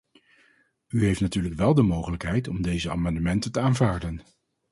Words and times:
U 0.87 1.03
heeft 1.05 1.21
natuurlijk 1.21 1.55
wel 1.55 1.73
de 1.73 1.81
mogelijkheid 1.81 2.47
om 2.47 2.61
deze 2.61 2.89
amendementen 2.91 3.51
te 3.51 3.59
aanvaarden. 3.59 4.21